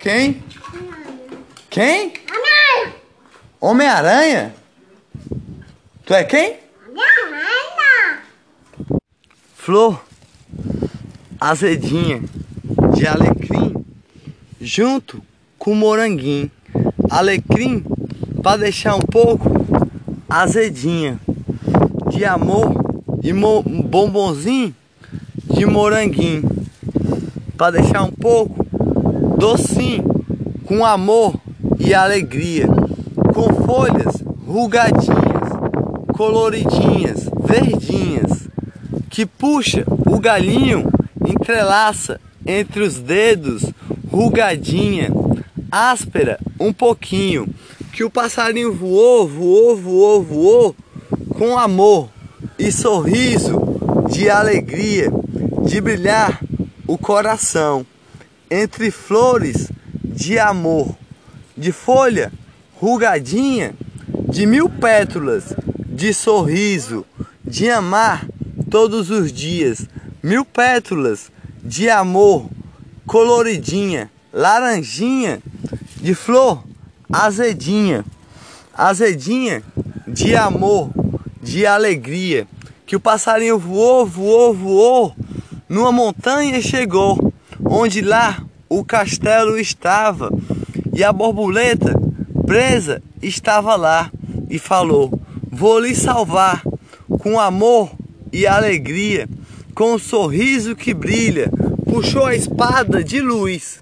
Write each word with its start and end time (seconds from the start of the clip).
Quem? 0.00 0.42
Quem? 1.68 2.14
Homem-Aranha? 3.60 4.54
Tu 6.06 6.14
é 6.14 6.24
quem? 6.24 6.56
Flor 9.54 10.02
azedinha 11.38 12.22
de 12.96 13.06
alecrim 13.06 13.84
junto 14.58 15.22
com 15.58 15.74
moranguinho. 15.74 16.50
Alecrim 17.10 17.84
para 18.42 18.56
deixar 18.56 18.94
um 18.94 19.00
pouco 19.00 19.50
azedinha 20.30 21.20
de 22.08 22.24
amor 22.24 22.72
e 23.22 23.34
bombonzinho 23.34 24.74
de 25.44 25.66
moranguinho 25.66 26.48
para 27.58 27.72
deixar 27.72 28.02
um 28.02 28.10
pouco 28.10 28.59
docinho 29.40 30.04
com 30.66 30.84
amor 30.84 31.34
e 31.78 31.94
alegria 31.94 32.66
com 33.34 33.64
folhas 33.64 34.22
rugadinhas 34.46 35.50
coloridinhas 36.14 37.28
verdinhas 37.42 38.48
que 39.08 39.24
puxa 39.24 39.84
o 40.06 40.20
galinho 40.20 40.88
entrelaça 41.26 42.20
entre 42.46 42.82
os 42.82 42.98
dedos 42.98 43.64
rugadinha 44.12 45.10
áspera 45.72 46.38
um 46.60 46.72
pouquinho 46.72 47.48
que 47.92 48.04
o 48.04 48.10
passarinho 48.10 48.74
voou 48.74 49.26
voou 49.26 49.76
voou 49.76 50.22
voou 50.22 50.76
com 51.30 51.58
amor 51.58 52.10
e 52.58 52.70
sorriso 52.70 53.58
de 54.10 54.28
alegria, 54.28 55.10
de 55.64 55.80
brilhar 55.80 56.40
o 56.86 56.98
coração, 56.98 57.86
entre 58.50 58.90
flores 58.90 59.70
de 60.02 60.38
amor, 60.38 60.96
de 61.56 61.72
folha 61.72 62.32
rugadinha, 62.80 63.74
de 64.28 64.46
mil 64.46 64.68
pétalas 64.68 65.54
de 65.86 66.12
sorriso, 66.14 67.04
de 67.44 67.70
amar 67.70 68.26
todos 68.70 69.10
os 69.10 69.32
dias, 69.32 69.86
mil 70.22 70.44
pétalas 70.44 71.30
de 71.62 71.88
amor, 71.90 72.48
coloridinha, 73.06 74.10
laranjinha, 74.32 75.42
de 75.96 76.14
flor 76.14 76.64
azedinha, 77.12 78.04
azedinha 78.72 79.62
de 80.06 80.34
amor 80.36 80.90
de 81.42 81.66
alegria, 81.66 82.46
que 82.86 82.96
o 82.96 83.00
passarinho 83.00 83.58
voou, 83.58 84.06
voou, 84.06 84.54
voou, 84.54 85.16
numa 85.68 85.92
montanha 85.92 86.58
e 86.58 86.62
chegou, 86.62 87.32
onde 87.64 88.00
lá 88.00 88.42
o 88.70 88.82
castelo 88.82 89.58
estava, 89.58 90.30
e 90.94 91.04
a 91.04 91.12
borboleta 91.12 91.94
presa 92.46 93.02
estava 93.20 93.76
lá, 93.76 94.10
e 94.48 94.58
falou: 94.58 95.12
Vou 95.50 95.78
lhe 95.78 95.94
salvar, 95.94 96.62
com 97.18 97.38
amor 97.38 97.90
e 98.32 98.46
alegria, 98.46 99.28
com 99.74 99.94
um 99.94 99.98
sorriso 99.98 100.74
que 100.74 100.94
brilha, 100.94 101.50
puxou 101.84 102.24
a 102.24 102.34
espada 102.34 103.04
de 103.04 103.20
luz, 103.20 103.80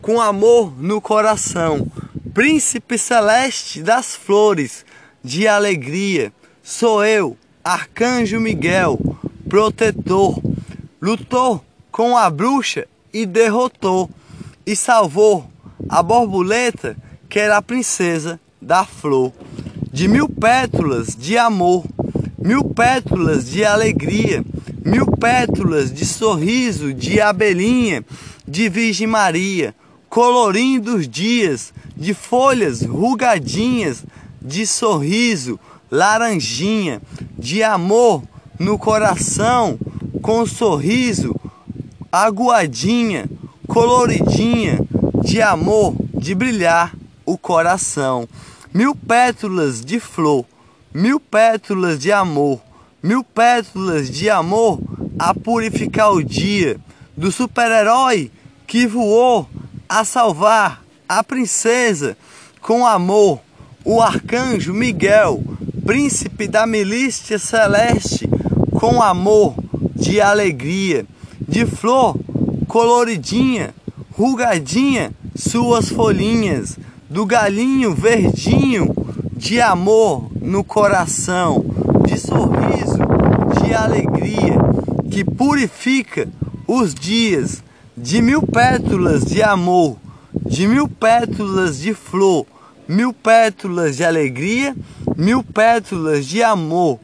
com 0.00 0.20
amor 0.20 0.72
no 0.80 1.00
coração, 1.00 1.86
príncipe 2.32 2.96
celeste 2.96 3.82
das 3.82 4.16
flores, 4.16 4.86
de 5.22 5.46
alegria 5.46 6.32
Sou 6.68 7.04
eu, 7.04 7.36
Arcanjo 7.62 8.40
Miguel, 8.40 8.98
protetor. 9.48 10.42
Lutou 11.00 11.64
com 11.92 12.16
a 12.16 12.28
bruxa 12.28 12.88
e 13.16 13.24
derrotou, 13.24 14.10
e 14.66 14.76
salvou 14.76 15.46
a 15.88 16.02
borboleta 16.02 16.94
que 17.30 17.38
era 17.38 17.56
a 17.56 17.62
princesa 17.62 18.38
da 18.60 18.84
flor. 18.84 19.32
De 19.90 20.06
mil 20.06 20.28
pétalas 20.28 21.16
de 21.16 21.38
amor, 21.38 21.86
mil 22.38 22.62
pétalas 22.62 23.48
de 23.48 23.64
alegria, 23.64 24.44
mil 24.84 25.06
pétalas 25.06 25.90
de 25.90 26.04
sorriso 26.04 26.92
de 26.92 27.18
abelhinha, 27.18 28.04
de 28.46 28.68
Virgem 28.68 29.06
Maria, 29.06 29.74
colorindo 30.10 30.96
os 30.96 31.08
dias, 31.08 31.72
de 31.96 32.12
folhas 32.12 32.82
rugadinhas, 32.82 34.04
de 34.42 34.66
sorriso 34.66 35.58
laranjinha, 35.90 37.00
de 37.38 37.62
amor 37.62 38.22
no 38.58 38.78
coração, 38.78 39.78
com 40.20 40.44
sorriso, 40.44 41.34
aguadinha, 42.10 43.26
coloridinha, 43.66 44.80
de 45.22 45.42
amor, 45.42 45.94
de 46.14 46.34
brilhar 46.34 46.94
o 47.24 47.36
coração. 47.36 48.28
Mil 48.72 48.94
pétalas 48.94 49.84
de 49.84 49.98
flor, 49.98 50.44
mil 50.94 51.18
pétalas 51.18 51.98
de 51.98 52.12
amor, 52.12 52.60
mil 53.02 53.24
pétalas 53.24 54.10
de 54.10 54.30
amor 54.30 54.80
a 55.18 55.34
purificar 55.34 56.12
o 56.12 56.22
dia 56.22 56.78
do 57.16 57.32
super-herói 57.32 58.30
que 58.66 58.86
voou 58.86 59.48
a 59.88 60.04
salvar 60.04 60.82
a 61.08 61.22
princesa 61.22 62.16
com 62.60 62.86
amor, 62.86 63.40
o 63.84 64.02
arcanjo 64.02 64.74
Miguel 64.74 65.42
príncipe 65.86 66.48
da 66.48 66.66
milícia 66.66 67.38
celeste, 67.38 68.28
com 68.72 69.00
amor, 69.00 69.54
de 69.94 70.20
alegria, 70.20 71.06
de 71.56 71.64
flor 71.64 72.14
coloridinha, 72.68 73.74
rugadinha, 74.12 75.10
suas 75.34 75.88
folhinhas, 75.88 76.78
do 77.08 77.24
galinho 77.24 77.94
verdinho, 77.94 78.94
de 79.32 79.58
amor 79.58 80.30
no 80.38 80.62
coração, 80.62 81.64
de 82.06 82.20
sorriso, 82.20 82.98
de 83.58 83.72
alegria, 83.72 84.58
que 85.10 85.24
purifica 85.24 86.28
os 86.68 86.94
dias, 86.94 87.64
de 87.96 88.20
mil 88.20 88.42
pétalas 88.42 89.24
de 89.24 89.42
amor, 89.42 89.96
de 90.44 90.68
mil 90.68 90.86
pétalas 90.86 91.78
de 91.78 91.94
flor, 91.94 92.44
mil 92.86 93.14
pétalas 93.14 93.96
de 93.96 94.04
alegria 94.04 94.76
mil 95.16 95.42
pétalas 95.42 96.26
de 96.26 96.42
amor, 96.42 96.98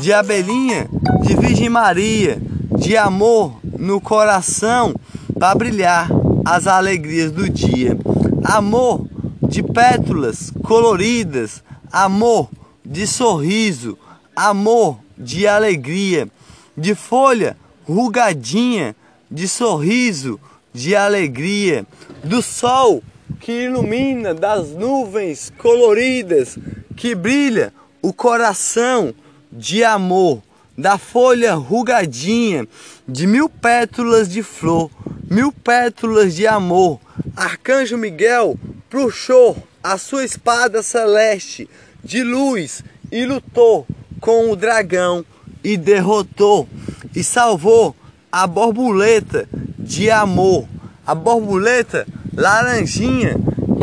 de 0.00 0.14
abelhinha, 0.14 0.88
de 1.22 1.36
Virgem 1.36 1.68
Maria, 1.68 2.40
de 2.78 2.96
amor 2.96 3.58
no 3.78 4.00
coração 4.00 4.94
para 5.38 5.54
brilhar 5.54 6.10
as 6.44 6.66
alegrias 6.66 7.30
do 7.30 7.48
dia. 7.48 7.96
Amor 8.44 9.06
de 9.40 9.62
pétalas 9.62 10.52
coloridas, 10.62 11.62
amor 11.90 12.50
de 12.84 13.06
sorriso, 13.06 13.96
amor 14.34 14.98
de 15.16 15.46
alegria, 15.46 16.28
de 16.76 16.94
folha 16.94 17.56
rugadinha, 17.86 18.94
de 19.30 19.48
sorriso, 19.48 20.38
de 20.72 20.94
alegria, 20.94 21.86
do 22.22 22.42
sol 22.42 23.02
que 23.40 23.64
ilumina, 23.64 24.34
das 24.34 24.70
nuvens 24.70 25.52
coloridas, 25.58 26.58
que 26.96 27.14
brilha 27.14 27.72
o 28.02 28.12
coração 28.12 29.14
de 29.50 29.82
amor, 29.84 30.42
da 30.78 30.96
folha 30.96 31.54
rugadinha, 31.54 32.64
de 33.06 33.26
mil 33.26 33.48
pétalas 33.48 34.28
de 34.28 34.44
flor, 34.44 34.88
mil 35.28 35.50
pétalas 35.50 36.36
de 36.36 36.46
amor. 36.46 37.00
Arcanjo 37.34 37.98
Miguel 37.98 38.56
puxou 38.88 39.56
a 39.82 39.98
sua 39.98 40.24
espada 40.24 40.80
celeste 40.80 41.68
de 42.04 42.22
luz 42.22 42.84
e 43.10 43.24
lutou 43.24 43.84
com 44.20 44.52
o 44.52 44.56
dragão 44.56 45.24
e 45.64 45.76
derrotou 45.76 46.68
e 47.12 47.24
salvou 47.24 47.96
a 48.30 48.46
borboleta 48.46 49.48
de 49.76 50.12
amor, 50.12 50.68
a 51.04 51.12
borboleta 51.12 52.06
laranjinha 52.32 53.34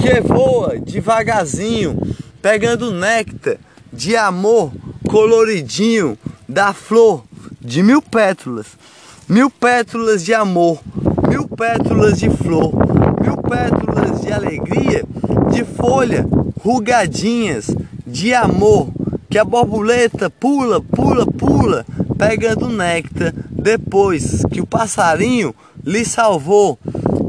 que 0.01 0.21
voa 0.21 0.79
devagarzinho 0.79 1.99
pegando 2.41 2.91
néctar 2.91 3.57
de 3.91 4.15
amor 4.15 4.71
coloridinho 5.09 6.17
da 6.55 6.71
flor 6.71 7.25
de 7.59 7.83
mil 7.83 8.01
pétalas, 8.01 8.77
mil 9.27 9.49
pétalas 9.49 10.23
de 10.23 10.33
amor, 10.33 10.79
mil 11.27 11.49
pétalas 11.49 12.17
de 12.17 12.29
flor, 12.29 12.71
mil 13.21 13.35
pétalas 13.35 14.21
de 14.21 14.31
alegria, 14.31 15.03
de 15.51 15.65
folha 15.65 16.25
rugadinhas 16.63 17.75
de 18.07 18.33
amor, 18.33 18.87
que 19.29 19.37
a 19.37 19.43
borboleta 19.43 20.29
pula, 20.29 20.79
pula, 20.79 21.25
pula, 21.25 21.85
pegando 22.17 22.69
néctar 22.69 23.33
depois 23.51 24.45
que 24.49 24.61
o 24.61 24.65
passarinho 24.65 25.53
lhe 25.83 26.05
salvou. 26.05 26.79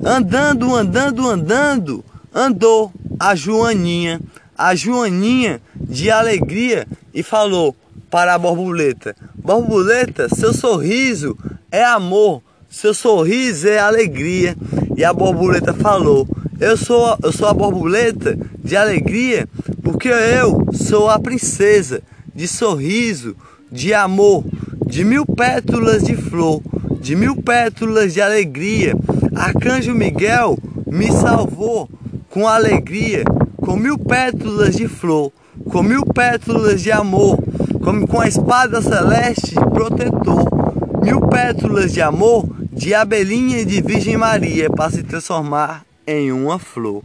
Andando, 0.05 0.73
andando, 0.77 1.29
andando, 1.29 2.05
andou 2.33 2.93
a 3.19 3.35
Joaninha 3.35 4.21
a 4.57 4.75
Joaninha 4.75 5.61
de 5.75 6.11
alegria 6.11 6.87
e 7.13 7.23
falou 7.23 7.77
para 8.17 8.33
a 8.33 8.39
borboleta: 8.39 9.15
Borboleta, 9.35 10.27
seu 10.35 10.55
sorriso 10.55 11.37
é 11.71 11.85
amor, 11.85 12.43
seu 12.71 12.95
sorriso 12.95 13.69
é 13.69 13.79
alegria. 13.79 14.57
E 14.97 15.05
a 15.05 15.13
borboleta 15.13 15.75
falou: 15.75 16.27
Eu 16.59 16.79
sou, 16.79 17.15
eu 17.23 17.31
sou 17.31 17.47
a 17.47 17.53
borboleta 17.53 18.35
de 18.65 18.75
alegria, 18.75 19.47
porque 19.83 20.09
eu 20.09 20.67
sou 20.73 21.11
a 21.11 21.19
princesa 21.19 22.01
de 22.35 22.49
sorriso, 22.49 23.37
de 23.71 23.93
amor, 23.93 24.43
de 24.87 25.05
mil 25.05 25.27
pétalas 25.27 26.03
de 26.03 26.17
flor, 26.17 26.63
de 26.99 27.15
mil 27.15 27.37
pétalas 27.37 28.15
de 28.15 28.23
alegria. 28.23 28.95
Arcanjo 29.35 29.95
Miguel 29.95 30.59
me 30.87 31.13
salvou 31.13 31.87
com 32.31 32.49
alegria, 32.49 33.25
com 33.59 33.77
mil 33.77 33.99
pétalas 33.99 34.75
de 34.75 34.89
flor, 34.89 35.31
com 35.71 35.83
mil 35.83 36.07
pétalas 36.07 36.83
de 36.83 36.91
amor, 36.91 37.39
com, 37.87 38.05
com 38.05 38.21
a 38.21 38.27
espada 38.27 38.83
celeste 38.83 39.55
protetor, 39.55 41.01
mil 41.05 41.21
pétalas 41.21 41.93
de 41.93 42.03
amor, 42.03 42.45
de 42.73 42.93
abelhinha 42.93 43.59
e 43.59 43.65
de 43.65 43.81
Virgem 43.81 44.17
Maria, 44.17 44.69
para 44.69 44.91
se 44.91 45.05
transformar 45.05 45.85
em 46.05 46.33
uma 46.33 46.59
flor. 46.59 47.05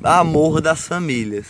Amor 0.00 0.60
das 0.60 0.86
famílias. 0.86 1.46